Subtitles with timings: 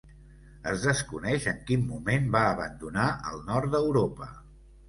[0.71, 4.33] Es desconeix en quin moment va abandonar el nord d'Europa.